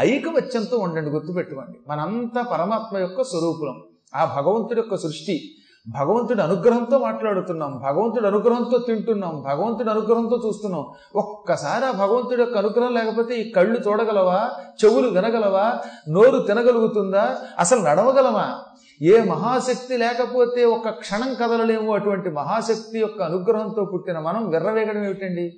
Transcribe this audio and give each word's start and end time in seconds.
ఐకమత్యంతో 0.00 0.78
ఉండండి 0.78 1.10
గుర్తుపెట్టుకోండి. 1.10 1.78
మనంతా 1.88 2.42
పరమాత్మ 2.42 2.98
యొక్క 2.98 3.22
స్వరూపులం. 3.22 3.82
ఆ 4.14 4.40
భగవంతుడి 4.40 4.80
యొక్క 4.80 4.96
సృష్టి. 4.96 5.40
భగవంతుడి 5.88 6.42
అనుగ్రహంతో 6.42 6.98
మాట్లాడుతున్నాం. 6.98 7.82
భగవంతుడి 7.84 8.26
అనుగ్రహంతో 8.26 8.78
తింటున్నాం. 8.78 9.42
భగవంతుడి 9.46 9.90
అనుగ్రహంతో 9.90 10.42
చూస్తున్నాం. 10.46 10.86
ఒక్కసారి 11.14 11.84
ఆ 11.84 11.90
భగవంతుడి 11.90 12.40
యొక్క 12.40 12.58
అనుగ్రహం 12.58 12.94
లేకపోతే 12.94 13.34
ఈ 13.34 13.50
కళ్ళు 13.50 13.80
చూడగలవా? 13.88 14.50
చెవులు 14.84 15.08
వినగలవా? 15.08 15.78
నోరు 16.08 16.38
తినగలుగుతుందా? 16.38 17.36
అసలు 17.58 17.80
నడవగలమా? 17.80 18.58
ఏ 19.02 19.20
మహాశక్తి 19.20 19.96
లేకపోతే 19.96 20.64
ఒక 20.64 20.88
క్షణం 20.88 21.34
కదలలేము 21.34 21.94
అటువంటి 21.94 22.30
మహాశక్తి 22.30 22.98
యొక్క 22.98 23.22
అనుగ్రహంతో 23.22 23.84
పుట్టిన 23.84 24.18
మనం 24.18 24.50
విర్రవేగడం 24.50 25.04
ఏమిటండి? 25.04 25.52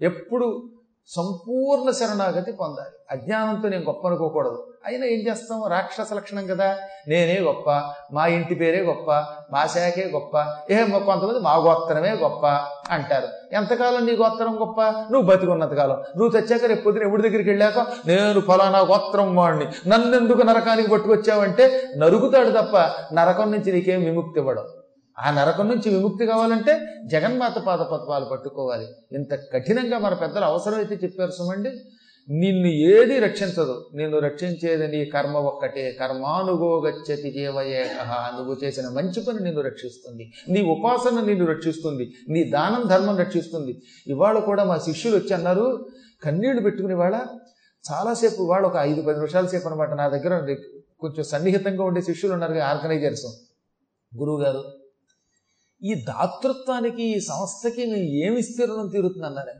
ఎప్పుడు 0.00 0.70
సంపూర్ణ 1.06 1.90
శరణాగతి 1.90 2.52
పొందాలి. 2.52 2.90
అజ్ఞానంతో 3.10 3.68
నేను 3.68 3.84
గొప్ప 3.84 4.06
అనుకోకూడదు. 4.06 4.66
అయినా 4.86 5.06
ఏం 5.06 5.18
చేస్తాం? 5.28 5.66
రాక్షస 5.66 6.12
లక్షణం 6.12 6.46
కదా. 6.46 6.76
నేనే 7.08 7.40
గొప్ప 7.40 7.70
మా 8.12 8.26
ఇంటి 8.26 8.54
పేరే 8.54 8.82
గొప్ప 8.82 9.10
మా 9.52 9.66
శాఖే 9.66 10.10
గొప్ప 10.14 10.46
ఏ 10.70 10.84
కొంతమంది 10.84 11.38
మా 11.38 11.56
గోత్రమే 11.56 12.10
గొప్ప 12.10 12.46
అంటారు. 12.90 13.28
ఎంతకాలం 13.52 14.06
నీ 14.06 14.12
గోత్రం 14.12 14.60
గొప్ప? 14.60 14.82
నువ్వు 14.82 15.22
బతికున్నంత 15.22 15.72
కాలం. 15.72 15.96
నువ్వు 15.96 16.28
తెచ్చాక 16.28 16.64
రేపు 16.64 16.84
పొద్దున 16.84 17.02
ఎవరి 17.02 17.22
దగ్గరికి 17.22 17.50
వెళ్ళాక 17.50 17.78
నేను 18.06 18.40
ఫలానా 18.40 18.78
గోత్రం 18.78 19.36
వాడిని 19.36 19.88
నన్నెందుకు 19.88 20.42
నరకానికి 20.42 20.90
పట్టుకొచ్చావంటే 20.90 21.82
నరుకుతాడు 21.96 22.50
తప్ప 22.50 22.90
నరకం 23.14 23.52
నుంచి 23.52 23.72
నీకేం 23.72 24.04
విముక్తి 24.04 24.40
ఇవ్వడం? 24.40 24.64
ఆ 25.22 25.30
నరకం 25.30 25.68
నుంచి 25.68 25.96
విముక్తి 25.96 26.26
కావాలంటే 26.26 26.80
జగన్మాత 27.06 27.58
పాద 27.58 27.78
పత్వాలు 27.78 28.24
పట్టుకోవాలి. 28.24 28.86
ఇంత 29.12 29.34
కఠినంగా 29.34 29.98
మన 29.98 30.14
పెద్దలు 30.14 30.44
అవసరమైతే 30.44 30.94
చెప్పారు 30.94 31.30
సుమండి. 31.30 31.70
నిన్ను 32.30 32.66
ఏది 32.66 33.18
రక్షించదు. 33.18 33.90
నిన్ను 33.94 34.18
రక్షించేది 34.18 34.88
నీ 34.88 35.04
కర్మ 35.04 35.36
ఒక్కటే. 35.36 35.96
కర్మానుగోగచ్చతి 36.00 37.30
జీవయేక. 37.30 37.86
నువ్వు 38.36 38.56
చేసిన 38.64 38.88
మంచి 38.88 39.20
పని 39.20 39.40
నిన్ను 39.40 39.60
రక్షిస్తుంది. 39.60 40.32
నీ 40.48 40.60
ఉపాసన 40.60 41.20
నిన్ను 41.20 41.46
రక్షిస్తుంది. 41.46 42.12
నీ 42.28 42.44
దానం 42.44 42.88
ధర్మం 42.88 43.16
రక్షిస్తుంది. 43.16 43.82
ఇవాళ 44.06 44.38
కూడా 44.38 44.64
మా 44.64 44.78
శిష్యులు 44.78 45.16
వచ్చి 45.16 45.34
అన్నారు 45.34 45.86
కన్నీళ్ళు 46.24 46.62
పెట్టుకుని 46.62 46.94
వాళ్ళ 46.94 47.20
చాలాసేపు 47.92 48.42
వాళ్ళు 48.42 48.68
ఒక 48.68 48.76
ఐదు 48.76 49.02
పది 49.02 49.16
నిమిషాల 49.16 49.46
సేపు 49.46 49.68
అనమాట 49.68 49.90
నా 49.90 50.08
దగ్గర. 50.08 50.56
కొంచెం 51.00 51.24
సన్నిహితంగా 51.24 51.84
ఉండే 51.84 52.02
శిష్యులు 52.02 52.32
ఉన్నారు 52.34 52.58
ఆర్గనైజర్స్. 52.58 53.26
గురువు 54.16 54.42
గారు 54.42 54.81
ఈ 55.84 55.94
దాతృత్వానికి 55.94 57.02
ఈ 57.02 57.20
సంస్థకి 57.20 57.86
నేను 57.86 58.08
ఏమి 58.26 58.38
ఇస్తే 58.38 58.64
రుణం 58.64 58.88
తీరుతుంది 58.88 59.50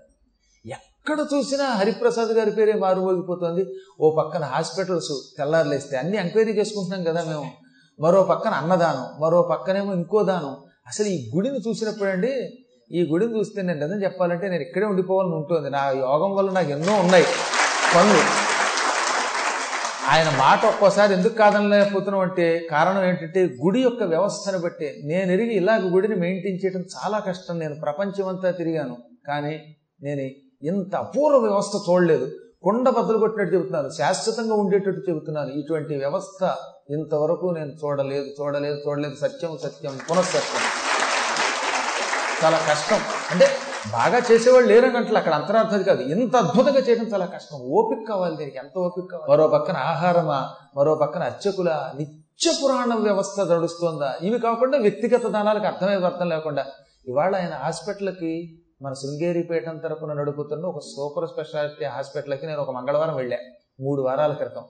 ఎక్కడ 0.65 1.27
చూసినా 1.35 1.65
హరిప్రసాద్ 1.65 2.29
గారి 2.29 2.51
పేరే 2.51 2.73
మారుమోగిపోతుంది. 2.73 3.67
ఓ 4.01 4.15
పక్కన 4.15 4.45
హాస్పిటల్స్ 4.45 5.13
తెల్లారులేస్తే 5.39 5.97
అన్ని 5.97 6.17
ఎంక్వైరీ 6.17 6.53
చేసుకుంటున్నాం 6.53 7.05
కదా 7.05 7.25
మేము. 7.25 7.47
మరో 8.01 8.23
పక్కన 8.23 8.51
అన్నదానం 8.51 9.23
మరో 9.23 9.43
పక్కనేమో 9.43 9.93
ఇంకో 9.95 10.23
దానం. 10.23 10.57
అసలు 10.87 11.07
ఈ 11.07 11.31
గుడిని 11.35 11.59
చూసినప్పుడండి 11.69 12.33
ఈ 12.93 13.03
గుడిని 13.03 13.39
చూస్తే 13.39 13.63
నేను 13.63 13.87
నిజం 13.87 14.03
చెప్పాలంటే 14.03 14.49
నేను 14.49 14.63
ఇక్కడే 14.63 14.87
ఉండిపోవాలని 14.87 15.35
ఉంటుంది. 15.35 15.71
నా 15.71 15.91
యోగం 15.91 16.35
వల్ల 16.37 16.51
నాకు 16.51 16.71
ఎన్నో 16.71 16.95
ఉన్నాయి. 16.95 17.25
పనులు. 17.95 18.52
ఆయన 20.09 20.29
మాట 20.39 20.67
ఒక్కోసారి 20.67 21.13
ఎందుకు 21.13 21.35
కాదనలేకపోతున్నాం 21.35 22.21
అంటే 22.21 22.67
కారణం 22.71 23.05
ఏంటంటే 23.05 23.45
గుడి 23.65 23.81
యొక్క 23.81 24.03
వ్యవస్థను 24.03 24.59
బట్టి. 24.59 25.01
నేను 25.05 25.33
ఎరిగి 25.33 25.55
ఇలాగ 25.55 25.95
గుడిని 25.95 26.15
మెయింటైన్ 26.15 26.59
చేయడం 26.65 26.81
చాలా 26.81 27.19
కష్టం. 27.19 27.59
నేను 27.59 27.75
ప్రపంచమంతా 27.75 28.51
తిరిగాను. 28.51 28.97
కానీ 29.29 29.77
నేను 30.03 30.21
ఇంత 30.67 30.97
అపూర్వ 30.97 31.37
వ్యవస్థ 31.37 31.91
చూడలేదు. 31.91 32.31
కొండ 32.63 32.89
బద్దలు 32.89 33.19
కొట్టినట్టు 33.19 33.55
చెబుతున్నాను. 33.55 33.89
శాశ్వతంగా 33.89 34.55
ఉండేటట్టు 34.55 35.11
చెబుతున్నాను. 35.11 35.51
ఇటువంటి 35.51 35.97
వ్యవస్థ 35.97 36.55
ఇంతవరకు 36.91 37.47
నేను 37.47 37.73
చూడలేదు. 37.85 38.25
చూడలేదు. 38.41 38.75
చూడలేదు. 38.89 39.15
సత్యం 39.15 39.59
సత్యం. 39.63 39.99
పునఃసత్యం. 40.11 40.63
చాలా 42.45 42.67
కష్టం. 42.71 43.01
అంటే 43.31 43.47
బాగా 43.91 44.19
చేసేవాళ్ళు 44.33 44.69
లేరని 44.69 44.97
అంటే 44.97 45.17
అక్కడ 45.17 45.35
అంతరార్థది 45.35 45.85
కాదు. 45.85 46.03
ఎంత 46.03 46.37
అద్భుతంగా 46.37 46.79
చేయడం 46.79 47.05
చాలా 47.05 47.27
కష్టం. 47.27 47.59
ఓపిక 47.59 48.09
కావాలి 48.09 48.37
దీనికి. 48.37 48.59
ఎంత 48.59 48.79
ఓపిక 48.79 49.05
కావాలి? 49.13 49.33
మరో 49.33 49.49
పక్కన 49.49 49.77
ఆహారమా? 49.77 50.51
మరో 50.77 50.95
పక్కన 50.95 51.23
అర్చకుల 51.23 51.93
నిత్య 51.97 52.53
పురాణ 52.65 52.95
వ్యవస్థ 52.95 53.41
నడుస్తోందా? 53.41 54.15
ఇవి 54.23 54.39
కాకుండా 54.39 54.79
వ్యక్తిగత 54.79 55.27
దానాలకు 55.27 55.67
అర్థమయ్యే 55.67 56.05
అర్థం 56.05 56.29
లేకుండా 56.29 56.67
ఇవాళ 57.09 57.37
ఆయన 57.37 57.55
హాస్పిటల్కి 57.55 58.59
మన 58.83 58.93
శృంగేరిపేటం 58.93 59.79
తరపున 59.79 60.13
నడుపుతున్న 60.13 60.67
ఒక 60.67 60.79
సూపర్ 60.79 61.29
స్పెషాలిటీ 61.29 61.85
హాస్పిటల్కి 61.85 62.47
నేను 62.47 62.61
ఒక 62.61 62.71
మంగళవారం 62.71 63.17
వెళ్ళా. 63.17 63.37
మూడు 63.81 64.03
వారాల 64.03 64.33
క్రితం. 64.33 64.65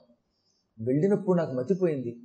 వెళ్ళినప్పుడు 0.79 1.37
నాకు 1.37 1.51
మతిపోయింది. 1.51 2.17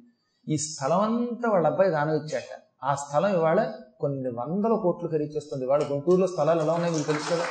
ఈ 0.48 0.56
స్థలం 0.56 1.00
అంతా 1.00 1.50
వాళ్ళ 1.50 1.66
అబ్బాయి 1.66 1.90
దానం 1.90 2.14
ఇచ్చాట. 2.14 2.62
ఆ 2.84 2.94
స్థలం 2.94 3.34
ఇవాళ 3.34 3.72
కొన్ని 4.00 4.30
వందల 4.30 4.74
కోట్లు 4.82 5.08
ఖరీచేస్తుంది 5.08 5.66
వాళ్ళు 5.66 5.84
గుంటూరులో 5.92 6.26
స్థలాలు 6.26 6.62
ఎలా 6.62 6.72
ఉన్నాయో 6.72 6.92
మీకు 6.92 7.06
తెలుసు 7.06 7.30
కదా? 7.30 7.44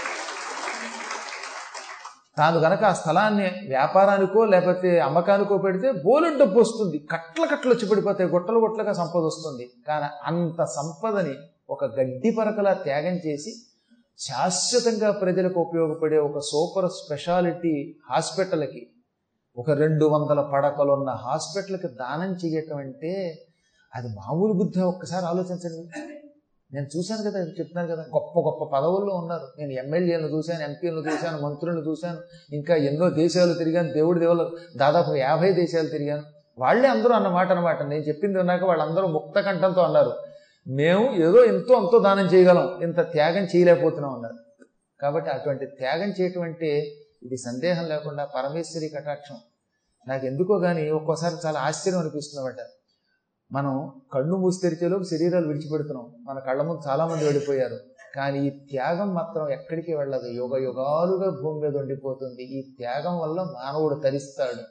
తాను 2.38 2.60
గనక 2.60 2.84
ఆ 2.84 2.94
స్థలాన్ని 2.94 3.46
వ్యాపారానికో 3.68 4.46
లేకపోతే 4.46 5.00
అమ్మకానికో 5.00 5.58
పెడితే 5.58 5.92
బోలెడ్ 5.92 6.40
డబ్బు 6.40 6.60
వస్తుంది. 6.60 7.08
కట్ల 7.12 7.46
కట్టలు 7.46 7.74
వచ్చి 7.74 7.90
పడిపోతాయి. 7.90 8.30
గుట్టలు 8.30 8.60
గుట్టలుగా 8.60 8.94
సంపద 8.94 9.24
వస్తుంది. 9.24 9.70
కానీ 9.88 10.06
అంత 10.24 10.64
సంపదని 10.64 11.36
ఒక 11.70 11.86
గడ్డి 11.86 12.36
పరకలా 12.40 12.74
త్యాగం 12.74 13.16
చేసి 13.26 13.54
శాశ్వతంగా 14.18 15.12
ప్రజలకు 15.12 15.60
ఉపయోగపడే 15.60 16.18
ఒక 16.18 16.40
సూపర్ 16.40 16.92
స్పెషాలిటీ 16.92 17.96
హాస్పిటల్కి 18.12 18.88
ఒక 19.58 19.72
రెండు 19.72 20.06
వందల 20.06 20.42
పడకలున్న 20.42 21.10
హాస్పిటల్కి 21.10 21.88
దానం 21.88 22.34
చేయటం 22.34 22.78
అంటే 22.78 23.44
అది 23.96 24.08
మామూలు 24.08 24.54
బుద్ధి. 24.54 24.82
ఒక్కసారి 24.82 25.26
ఆలోచించండి. 25.26 26.17
నేను 26.74 26.88
చూశాను 26.98 27.32
కదా 27.32 27.40
చెప్తున్నారు 27.40 27.88
కదా 27.88 28.02
గొప్ప 28.02 28.40
గొప్ప 28.40 28.76
పదవుల్లో 28.76 29.16
ఉన్నారు. 29.16 29.48
నేను 29.60 29.72
ఎమ్మెల్యేలను 29.72 30.28
చూశాను 30.28 30.64
ఎంపీలను 30.64 31.00
చూశాను 31.00 31.42
మంత్రులను 31.42 31.80
చూశాను 31.80 32.20
ఇంకా 32.56 32.76
ఎన్నో 32.76 33.10
దేశాలు 33.10 33.54
తిరిగాను 33.54 33.94
దేవుడి 33.94 34.20
దేవుళ్ళు 34.20 34.58
దాదాపు 34.78 35.16
యాభై 35.16 35.54
దేశాలు 35.54 35.88
తిరిగాను. 35.88 36.24
వాళ్ళే 36.60 36.88
అందరూ 36.88 37.14
అన్నమాట. 37.14 37.52
అనమాట 37.52 37.84
నేను 37.84 38.04
చెప్పింది 38.04 38.38
విన్నాక 38.38 38.64
వాళ్ళందరూ 38.64 39.08
ముక్త 39.08 39.40
కంఠంతో 39.40 39.82
అన్నారు 39.82 40.14
మేము 40.68 41.16
ఏదో 41.16 41.46
ఎంతో 41.46 41.74
అంతో 41.74 42.00
దానం 42.00 42.26
చేయగలం 42.26 42.80
ఇంత 42.84 43.00
త్యాగం 43.00 43.44
చేయలేకపోతున్నాం 43.44 44.14
అన్నారు. 44.14 44.36
కాబట్టి 45.02 45.30
అటువంటి 45.30 45.66
త్యాగం 45.66 46.10
చేయటం 46.22 46.42
అంటే 46.42 46.92
ఇది 47.24 47.38
సందేహం 47.38 47.86
లేకుండా 47.90 48.26
పరమేశ్వరి 48.26 48.90
కటాక్షం. 48.90 49.36
నాకు 50.08 50.26
ఎందుకో 50.26 50.60
కానీ 50.60 50.90
ఒక్కోసారి 50.92 51.36
చాలా 51.46 51.60
ఆశ్చర్యం 51.60 52.02
అనిపిస్తుందన్నమాట 52.02 52.77
మనం 53.52 54.02
కళ్ళు 54.14 54.36
మూసి 54.36 54.60
తెరిచేలోపు 54.62 55.04
శరీరాలు 55.04 55.48
విడిచిపెడుతున్నాం. 55.48 56.14
మన 56.28 56.40
కళ్ళ 56.40 56.62
ముందు 56.62 56.82
చాలామంది 56.88 57.24
వెళ్ళిపోయారు 57.24 57.78
కానీ 58.16 58.48
ఈ 58.48 58.50
త్యాగం 58.50 59.14
మాత్రం 59.14 59.50
ఎక్కడికి 59.50 59.96
వెళ్ళదు. 59.96 60.28
యుగ 60.28 60.58
యుగాలుగా 60.58 61.42
భూమి 61.44 61.68
మీద 61.68 61.78
ఉండిపోతుంది. 61.78 62.44
ఈ 62.60 62.62
త్యాగం 62.78 63.20
వల్ల 63.20 63.42
మానవుడు 63.42 63.96
తరిస్తాడు. 63.96 64.62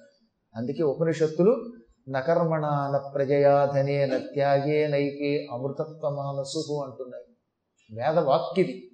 అందుకే 0.56 0.82
ఉపనిషత్తులు 0.82 1.64
నకర్మణాన 2.09 2.97
ప్రజయాధనే 3.14 4.06
త్యాగే 4.19 4.87
నైకే 4.87 5.47
అమృతత్వమానసు 5.53 6.84
అంటున్నాయి. 6.84 7.25
వేదవాక్యది 7.93 8.91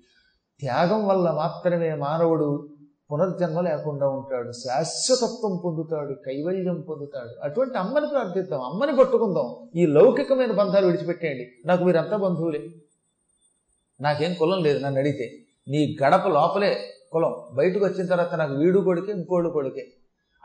త్యాగం 0.60 1.06
వల్ల 1.06 1.30
మాత్రమే 1.30 1.94
మానవుడు 1.94 2.71
పునర్జన్మ 3.12 3.60
లేకుండా 3.60 4.08
ఉంటాడు 4.08 4.52
శాశ్వతత్వం 4.52 5.60
పొందుతాడు 5.64 6.14
కైవల్యం 6.14 6.80
పొందుతాడు. 6.80 7.44
అటువంటి 7.44 7.78
అమ్మని 7.78 8.06
ప్రార్థిద్దాం 8.06 8.60
అమ్మని 8.60 8.96
పట్టుకుందాం. 8.96 9.68
ఈ 9.76 9.86
లౌకికమైన 9.86 10.52
బంధాలు 10.52 10.86
విడిచిపెట్టేయండి. 10.86 11.52
నాకు 11.66 11.84
మీరంతా 11.84 12.16
బంధువులే. 12.16 12.68
నాకేం 14.00 14.34
కులం 14.34 14.62
లేదు 14.62 14.78
నన్ను 14.78 15.00
అడిగితే. 15.00 15.36
నీ 15.68 15.96
గడప 16.04 16.26
లోపలే 16.26 16.94
కులం. 17.12 17.34
బయటకు 17.52 17.84
వచ్చిన 17.84 18.06
తర్వాత 18.06 18.34
నాకు 18.34 18.54
వీడు 18.54 18.80
కొడుకే 18.80 19.12
ఇంకోడు 19.12 19.48
కొడుకే. 19.48 19.86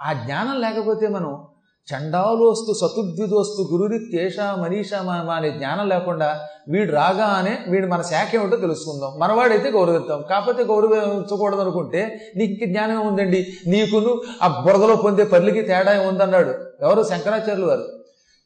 ఆ 0.02 0.14
జ్ఞానం 0.14 0.62
లేకపోతే 0.62 1.08
మనం 1.08 1.48
చండాలోస్తు 1.94 2.74
సతుద్విదోస్తు 2.74 3.70
గురురిత్యేష 3.72 4.40
మనీషా 4.40 5.02
మా 5.02 5.34
అనే 5.34 5.52
జ్ఞానం 5.52 5.90
లేకుండా 5.90 6.40
వీడు 6.70 6.92
రాగానే 6.92 7.60
వీడు 7.68 7.88
మన 7.88 8.02
శాఖ 8.02 8.36
ఏమిటో 8.36 8.58
తెలుసుకుందాం. 8.58 9.20
మనవాడైతే 9.20 9.72
గౌరవిద్దాం. 9.72 10.24
కాకపోతే 10.30 10.64
గౌరవించకూడదు 10.64 11.62
అనుకుంటే 11.62 12.32
నీకు 12.36 12.66
జ్ఞానం 12.66 13.08
ఉందండి. 13.08 13.48
నీకును 13.68 14.22
ఆ 14.42 14.64
బురదలో 14.66 14.96
పొందే 14.96 15.24
పల్లికి 15.24 15.62
తేడా 15.62 16.08
ఉందన్నాడు. 16.08 16.50
ఎవరు? 16.82 17.04
శంకరాచార్యులు 17.04 17.68
వారు 17.68 17.86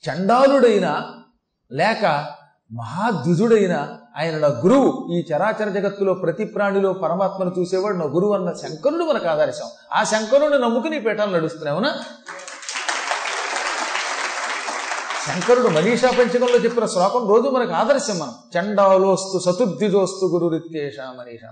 చండాలుడైన 0.09 1.01
లేక 1.71 2.05
మహాద్విజుడైన 2.71 3.87
ఆయన 4.17 4.37
నా 4.37 4.47
గురువు. 4.47 5.07
ఈ 5.13 5.25
చరాచర 5.33 5.69
జగత్తులో 5.69 6.13
ప్రతి 6.13 6.45
ప్రాణిలో 6.45 6.93
పరమాత్మను 6.93 7.51
చూసేవాడు 7.59 7.95
నా 7.95 8.05
గురువు 8.05 8.33
అన్న 8.33 8.51
శంకరుడు 8.51 9.03
మనకు 9.03 9.27
ఆదర్శం. 9.27 9.65
ఆ 9.93 10.03
శంకరుని 10.03 10.59
నమ్ముకుని 10.59 10.99
పీఠాలు 10.99 11.31
నడుస్తున్నావునా 11.31 11.95
శంకరుడు 15.27 15.67
మనీషా 15.67 16.09
పంచకంలో 16.09 16.57
చెప్పిన 16.57 16.85
శ్లోకం 16.85 17.27
రోజు 17.29 17.49
మనకు 17.49 17.71
ఆదర్శం 17.71 18.19
మనం. 18.19 18.33
చండాలోస్తు 18.57 19.39
సతుద్దిజోస్తు 19.39 20.25
గురు 20.25 20.47
రిత్యేష 20.47 20.93
మనీషా 21.19 21.49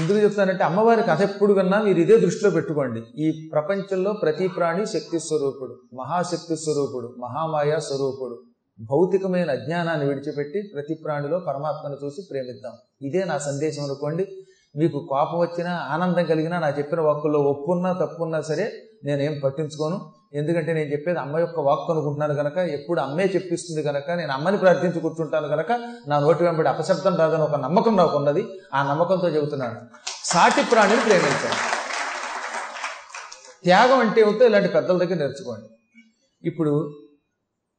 ఎందుకు 0.00 0.18
చెప్తానంటే 0.18 0.64
అమ్మవారి 0.64 1.02
కథ 1.02 1.22
ఎప్పుడు 1.22 1.52
విన్నా 1.52 1.82
మీరు 1.82 1.98
ఇదే 1.98 2.16
దృష్టిలో 2.16 2.50
పెట్టుకోండి. 2.50 3.02
ఈ 3.16 3.48
ప్రపంచంలో 3.52 4.12
ప్రతి 4.12 4.48
ప్రాణి 4.48 4.86
శక్తి 4.86 5.18
స్వరూపుడు 5.18 5.96
మహాశక్తి 5.96 6.56
స్వరూపుడు 6.56 7.14
మహామాయా 7.18 7.78
స్వరూపుడు 7.78 8.42
భౌతికమైన 8.80 9.50
అజ్ఞానాన్ని 9.50 10.08
విడిచిపెట్టి 10.08 10.70
ప్రతి 10.74 10.94
ప్రాణిలో 11.04 11.38
పరమాత్మను 11.38 11.96
చూసి 12.04 12.22
ప్రేమిద్దాం. 12.30 12.72
ఇదే 13.02 13.24
నా 13.24 13.38
సందేశం 13.38 13.84
అనుకోండి. 13.84 14.26
మీకు 14.76 15.06
కోపం 15.08 15.38
వచ్చినా 15.38 15.88
ఆనందం 15.90 16.24
కలిగినా 16.24 16.58
నా 16.58 16.68
చెప్పిన 16.68 17.00
వాక్కుల్లో 17.00 17.38
ఒప్పున్నా 17.40 17.92
తప్పున్నా 17.92 18.40
సరే 18.40 18.72
నేనేం 19.04 19.40
పట్టించుకోను. 19.44 20.12
ఎందుకంటే 20.36 20.72
నేను 20.72 20.92
చెప్పేది 20.92 21.18
అమ్మ 21.18 21.38
యొక్క 21.38 21.60
వాక్కు 21.60 21.92
అనుకుంటున్నాను 21.92 22.34
కనుక 22.34 22.56
ఎప్పుడు 22.56 23.00
అమ్మే 23.00 23.24
చెప్పిస్తుంది 23.24 23.82
కనుక 23.82 24.10
నేను 24.10 24.32
అమ్మని 24.32 24.58
ప్రార్థించి 24.58 25.00
కూర్చుంటాను 25.00 25.48
కనుక 25.48 25.72
నా 26.08 26.18
నోటి 26.18 26.44
వెంబడి 26.44 26.68
అపశబ్దం 26.68 27.16
రాదని 27.16 27.42
ఒక 27.42 27.54
నమ్మకం 27.54 27.96
నాకు 27.96 28.16
ఉన్నది. 28.16 28.60
ఆ 28.74 28.90
నమ్మకంతో 28.90 29.28
చెబుతున్నాను. 29.28 29.80
సాటి 30.24 30.70
ప్రాణిని 30.70 31.00
ప్రేమించాను 31.00 31.76
త్యాగం 33.64 33.98
అంటే 33.98 34.20
ఏమిటో 34.20 34.44
ఇలాంటి 34.44 34.68
పెద్దల 34.68 34.98
దగ్గర 34.98 35.14
నేర్చుకోండి. 35.14 35.66
ఇప్పుడు 36.48 36.98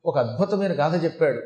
ఒక 0.05 0.17
అద్భుతమైన 0.17 0.79
గాథ 0.79 1.03
చెప్పాడు. 1.03 1.41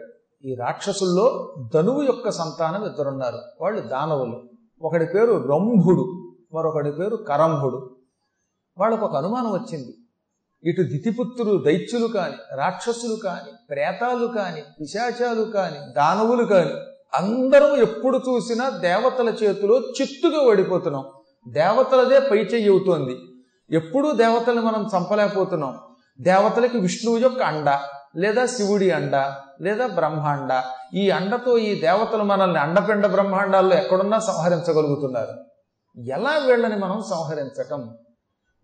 ఈ 0.47 0.55
రాక్షసుల్లో 0.55 1.55
ధనువు 1.73 2.01
యొక్క 2.01 2.31
సంతానం 2.31 2.85
ఇద్దరున్నారు. 2.85 3.39
వాళ్ళు 3.61 3.81
దానవులు. 3.81 4.43
ఒకడి 4.81 5.05
పేరు 5.05 5.47
రంభుడు 5.47 6.33
మరొకడి 6.53 6.91
పేరు 6.91 7.15
కరంభుడు. 7.15 7.95
వాళ్ళకు 8.77 9.05
ఒక 9.05 9.15
అనుమానం 9.15 9.51
వచ్చింది. 9.51 9.97
ఇటు 10.63 10.81
దితిపుత్రులు 10.81 11.63
దైత్యులు 11.63 12.07
కాని 12.07 12.55
రాక్షసులు 12.55 13.15
కాని 13.15 13.51
ప్రేతాలు 13.69 14.27
కాని 14.27 14.61
పిశాచాలు 14.81 15.43
కాని 15.43 15.93
దానవులు 15.93 16.45
కాని 16.45 16.73
అందరం 17.13 17.75
ఎప్పుడు 17.75 18.17
చూసినా 18.17 18.69
దేవతల 18.69 19.29
చేతిలో 19.29 19.79
చిత్తుగా 19.79 20.41
ఓడిపోతున్నాం. 20.41 21.05
దేవతలదే 21.47 22.19
పై 22.19 22.37
చెయ్యి 22.37 22.69
అవుతోంది 22.69 23.15
ఎప్పుడూ 23.71 24.11
దేవతల్ని 24.11 24.61
మనం 24.61 24.89
చంపలేకపోతున్నాం. 24.97 25.79
దేవతలకి 26.21 26.77
విష్ణువు 26.77 27.17
యొక్క 27.17 27.41
అండ 27.41 27.79
లేదా 28.15 28.45
శివుడి 28.45 28.91
అండ 28.91 29.15
లేదా 29.61 29.87
బ్రహ్మాండ. 29.87 30.63
ఈ 30.93 31.09
అండతో 31.09 31.57
ఈ 31.57 31.81
దేవతలు 31.81 32.23
మనల్ని 32.23 32.59
అండపిండ 32.59 33.07
బ్రహ్మాండాల్లో 33.07 33.75
ఎక్కడున్నా 33.75 34.19
సంహరించగలుగుతున్నారు. 34.19 35.33
ఎలా 35.97 36.37
వీళ్ళని 36.47 36.75
మనం 36.75 37.01
సంహరించటం? 37.09 37.97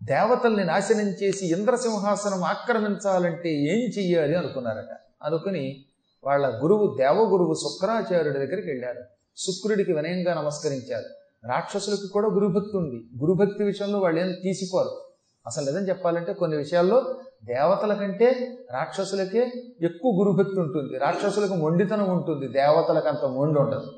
దేవతల్ని 0.02 0.64
నాశనం 0.64 1.08
చేసి 1.08 1.46
ఇంద్రసింహాసనం 1.46 2.44
ఆక్రమించాలంటే 2.44 3.54
ఏం 3.54 3.90
చెయ్యాలి 3.98 4.34
అనుకున్నారట. 4.34 4.96
అనుకుని 5.22 5.84
వాళ్ళ 6.24 6.62
గురువు 6.62 6.96
దేవగురువు 6.98 7.54
శుక్రాచార్యుడి 7.54 8.38
దగ్గరికి 8.38 8.68
వెళ్ళారు. 8.68 9.04
శుక్రుడికి 9.36 9.92
వినయంగా 9.92 10.34
నమస్కరించారు. 10.34 11.04
రాక్షసులకి 11.46 12.08
కూడా 12.08 12.26
గురుభక్తి 12.26 12.76
ఉంది. 12.76 13.04
గురుభక్తి 13.20 13.64
విషయంలో 13.64 13.98
వాళ్ళు 13.98 14.20
ఏం 14.20 14.34
తీసిపోరు. 14.42 15.00
అసలు 15.46 15.64
నిజం 15.64 15.88
చెప్పాలంటే 15.88 16.32
కొన్ని 16.32 16.56
విషయాల్లో 16.56 17.20
దేవతల 17.44 17.94
కంటే 17.94 18.58
రాక్షసులకే 18.72 19.52
ఎక్కువ 19.82 20.12
గురుభక్తి 20.12 20.60
ఉంటుంది. 20.60 20.98
రాక్షసులకు 20.98 21.54
మొండితనం 21.54 22.10
ఉంటుంది. 22.10 22.48
దేవతలకు 22.48 23.08
అంత 23.08 23.24
మొండి 23.24 23.60
ఉండదు. 23.60 23.92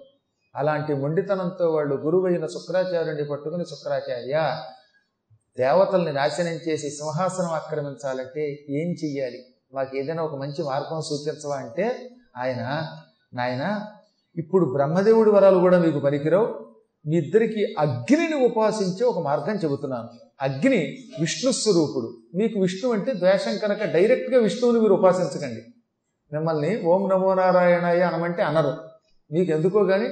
అలాంటి 0.57 0.95
మొండితనంతో 0.95 1.71
వాళ్ళు 1.71 1.95
గురువైన 1.95 2.47
శుక్రాచార్యుని 2.47 3.25
పట్టుకుని 3.25 3.65
శుక్రాచార్య 3.65 4.57
దేవతల్ని 5.61 6.13
నాశనం 6.13 6.59
చేసి 6.69 6.91
సింహాసనం 6.91 7.49
ఆక్రమించాలంటే 7.49 8.65
ఏం 8.71 8.89
చెయ్యాలి? 9.05 9.39
మాకు 9.75 9.97
ఏదైనా 9.97 10.23
ఒక 10.23 10.35
మంచి 10.35 10.63
మార్గం 10.65 11.01
సూచించవా 11.01 11.57
అంటే 11.57 12.11
ఆయన 12.37 12.89
నాయన 13.35 13.87
ఇప్పుడు 14.37 14.65
బ్రహ్మదేవుడి 14.73 15.31
వరాలు 15.31 15.59
కూడా 15.59 15.79
మీకు 15.79 15.99
పనికిరావు. 15.99 16.67
మీ 17.07 17.17
ఇద్దరికి 17.17 17.75
అగ్నిని 17.79 18.45
ఉపాసించే 18.45 19.05
ఒక 19.05 19.19
మార్గం 19.19 19.57
చెబుతున్నాను. 19.57 20.09
అగ్ని 20.43 20.97
విష్ణు 21.21 21.53
స్వరూపుడు. 21.53 22.09
మీకు 22.35 22.61
విష్ణు 22.61 22.93
అంటే 22.93 23.13
ద్వేషం 23.13 23.59
కనుక 23.59 23.85
డైరెక్ట్గా 23.85 24.39
విష్ణువుని 24.41 24.81
మీరు 24.81 24.95
ఉపాసించకండి. 24.95 25.61
మిమ్మల్ని 26.33 26.83
ఓం 26.83 27.09
నమో 27.09 27.35
నారాయణయ్య 27.35 28.03
అనమంటే 28.03 28.43
అనరు. 28.43 28.73
మీకు 29.33 29.51
ఎందుకో 29.51 29.85
కానీ 29.85 30.09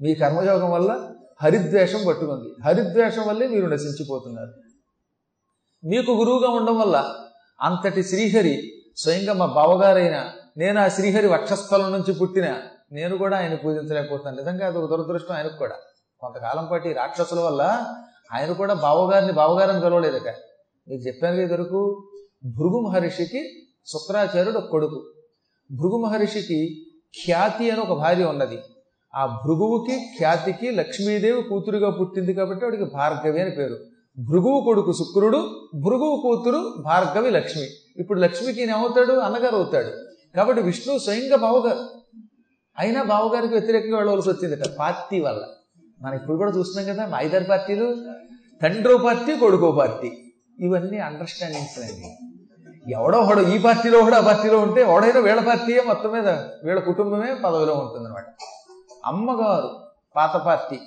మీ 0.00 0.14
కర్మయోగం 0.14 0.70
వల్ల 0.70 1.10
హరిద్వేషం 1.42 2.00
పట్టుకుంది. 2.08 2.48
హరిద్వేషం 2.64 3.28
వల్లే 3.28 3.46
మీరు 3.46 3.66
నశించిపోతున్నారు. 3.66 4.67
మీకు 5.84 6.10
గురువుగా 6.10 6.48
ఉండడం 6.50 6.78
వల్ల 6.78 7.14
అంతటి 7.60 8.02
శ్రీహరి 8.02 8.62
స్వయంగా 8.96 9.32
మా 9.32 9.46
బావగారైన 9.46 10.30
నేను 10.56 10.80
ఆ 10.80 10.88
శ్రీహరి 10.88 11.28
వక్షస్థలం 11.28 11.92
నుంచి 11.92 12.14
పుట్టిన 12.14 12.56
నేను 12.92 13.16
కూడా 13.16 13.36
ఆయన 13.36 13.54
పూజించలేకపోతాను 13.54 14.36
నిజంగా 14.36 14.66
అది 14.66 14.78
ఒక 14.78 14.90
దురదృష్టం 14.90 15.34
ఆయనకు 15.34 15.56
కూడా. 15.56 15.74
కొంతకాలం 16.20 16.68
పాటు 16.72 16.88
రాక్షసుల 16.88 17.40
వల్ల 17.40 17.62
ఆయన 18.32 18.52
కూడా 18.52 18.74
బావగారిని 18.74 19.32
బావగారని 19.32 19.80
పిలవలేదట. 19.80 20.28
మీకు 20.88 21.02
చెప్పాను 21.06 21.40
ఇదివరకు 21.40 22.08
భృగు 22.44 22.80
మహర్షికి 22.80 23.68
శుక్రాచార్యుడు 23.86 24.58
ఒక 24.58 24.64
కొడుకు. 24.64 25.12
భృగు 25.72 26.04
మహర్షికి 26.04 26.84
ఖ్యాతి 27.24 27.70
అని 27.70 27.80
ఒక 27.80 27.98
భార్య 27.98 28.24
ఉన్నది. 28.24 28.58
ఆ 29.14 29.26
భృగువుకి 29.26 29.98
ఖ్యాతికి 29.98 30.70
లక్ష్మీదేవి 30.70 31.42
కూతురుగా 31.42 31.90
పుట్టింది 31.90 32.34
కాబట్టి 32.34 32.64
వాడికి 32.64 32.84
భార్గవి 32.84 33.40
అని 33.40 33.50
పేరు. 33.50 33.78
భృగువు 34.18 34.60
కొడుకు 34.60 34.92
శుక్రుడు 34.92 35.68
భృగువు 35.74 36.20
కూతురు 36.22 36.74
భార్గవి 36.82 37.30
లక్ష్మి. 37.30 37.66
ఇప్పుడు 37.96 38.20
లక్ష్మికి 38.20 38.62
ఏమవుతాడు? 38.62 39.12
అన్నగారు 39.12 39.56
అవుతాడు. 39.56 39.90
కాబట్టి 40.36 40.62
విష్ణు 40.62 40.98
స్వయంగా 40.98 41.36
బావగారు. 41.36 41.78
అయినా 42.78 43.02
బావగారికి 43.02 43.52
వ్యతిరేకంగా 43.52 43.96
వెళ్ళవలసి 43.96 44.28
వచ్చిందట 44.28 44.66
పార్టీ 44.78 45.20
వల్ల. 45.20 45.46
మనం 46.02 46.14
ఇప్పుడు 46.14 46.36
కూడా 46.36 46.50
చూస్తున్నాం 46.50 46.94
కదా 46.94 47.06
మా 47.06 47.20
ఐదారు 47.20 47.44
పార్టీలు 47.44 47.96
తండ్రో 48.62 48.98
పార్టీ 48.98 49.36
కొడుకో 49.36 49.72
పార్టీ. 49.72 50.12
ఇవన్నీ 50.58 50.98
అండర్స్టాండింగ్స్ 50.98 51.78
అండి. 51.78 52.16
ఎవడో 52.92 53.18
ఒకడు 53.18 53.40
ఈ 53.40 53.58
పార్టీలో 53.58 53.98
ఒకడు 53.98 54.14
ఆ 54.14 54.20
పార్టీలో 54.20 54.58
ఉంటే 54.58 54.80
ఎవడైనా 54.80 55.20
వీళ్ళ 55.20 55.40
పార్టీయే 55.40 55.82
మొత్తం 55.82 56.10
మీద 56.10 56.28
వీళ్ళ 56.64 56.80
కుటుంబమే 56.80 57.34
పదవిలో 57.34 57.74
ఉంటుందన్నమాట. 57.74 58.24
అమ్మగారు 59.06 59.70
పాత 60.16 60.36
పార్టీ 60.36 60.80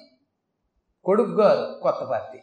కొడుకు 1.05 1.29
గారు 1.29 1.81
కొత్త 1.83 2.03
పార్టీ. 2.03 2.39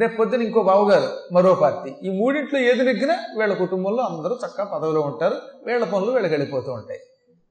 రేపు 0.00 0.16
పొద్దున 0.16 0.42
ఇంకో 0.42 0.62
బావగారు 0.62 1.34
మరో 1.34 1.54
పార్టీ. 1.54 1.94
ఈ 2.02 2.18
మూడింట్లో 2.18 2.60
ఏది 2.60 2.84
నెగ్గినా 2.84 3.14
వీళ్ళ 3.38 3.54
కుటుంబంలో 3.54 4.02
అందరూ 4.02 4.34
చక్కగా 4.34 4.64
పదవిలో 4.64 5.00
ఉంటారు. 5.00 5.36
వీళ్ళ 5.66 5.84
పనులు 5.84 6.10
వీళ్ళకి 6.10 6.34
వెళ్ళిపోతూ 6.34 6.72
ఉంటాయి. 6.72 7.00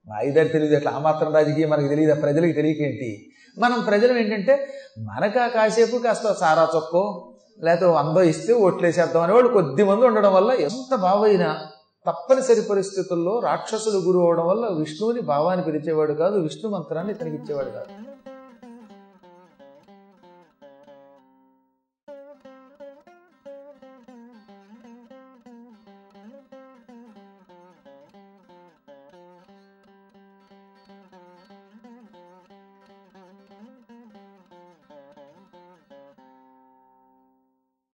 మా 0.08 0.20
ఇద్దరు 0.20 0.48
తెలియదు 0.48 0.76
అట్లా 0.76 0.92
ఆ 0.92 1.00
మాత్రం 1.00 1.34
రాజకీయం 1.34 1.70
మనకి 1.70 1.88
తెలియదు. 1.88 2.22
ప్రజలకు 2.22 2.52
తెలియకేంటి? 2.52 3.26
మనం 3.58 3.82
ప్రజలు 3.82 4.14
ఏంటంటే 4.14 4.68
మనకు 5.00 5.40
ఆ 5.40 5.48
కాసేపు 5.48 5.98
కాస్త 5.98 6.34
సారా 6.34 6.68
చొక్కో 6.76 7.34
లేకపోతే 7.64 7.86
వందో 7.86 8.22
ఇస్తే 8.24 8.54
ఓట్లేసేద్దాం 8.54 9.22
అనేవాళ్ళు 9.22 9.50
కొద్ది 9.50 9.84
మంది 9.84 10.06
ఉండడం 10.06 10.34
వల్ల 10.34 10.52
ఎంత 10.52 10.96
బావైనా 10.96 11.62
తప్పనిసరి 12.06 12.62
పరిస్థితుల్లో 12.62 13.40
రాక్షసులు 13.40 13.98
గురు 13.98 14.20
అవడం 14.20 14.48
వల్ల 14.48 14.66
విష్ణువుని 14.80 15.22
భావాన్ని 15.22 15.66
పిలిచేవాడు 15.66 16.14
కాదు 16.14 16.40
విష్ణు 16.40 16.70
మంత్రాన్ని 16.70 17.14
ఇతనికి 17.14 17.36
ఇచ్చేవాడు 17.36 17.70
కాదు. 17.70 18.13